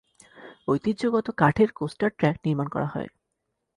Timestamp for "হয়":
2.87-3.09